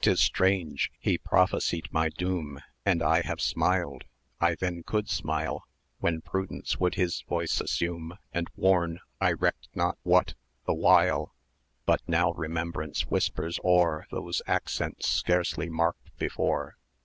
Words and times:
'Tis 0.00 0.20
strange 0.20 0.90
he 0.98 1.16
prophesied 1.16 1.86
my 1.92 2.08
doom, 2.08 2.58
And 2.84 3.00
I 3.00 3.20
have 3.20 3.40
smiled 3.40 4.06
I 4.40 4.56
then 4.56 4.82
could 4.82 5.08
smile 5.08 5.68
When 6.00 6.20
Prudence 6.20 6.80
would 6.80 6.96
his 6.96 7.20
voice 7.28 7.60
assume, 7.60 8.08
1230 8.32 8.50
And 8.56 8.60
warn 8.60 9.00
I 9.20 9.30
recked 9.30 9.68
not 9.72 9.98
what 10.02 10.34
the 10.66 10.74
while: 10.74 11.32
But 11.86 12.02
now 12.08 12.32
Remembrance 12.32 13.02
whispers 13.02 13.60
o'er[et] 13.64 14.08
Those 14.10 14.42
accents 14.48 15.08
scarcely 15.08 15.68
marked 15.70 16.10
before. 16.18 16.76